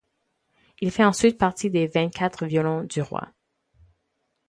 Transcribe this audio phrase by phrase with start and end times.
[0.79, 3.29] Il fait ensuite partie des Vingt-quatre Violons du Roy.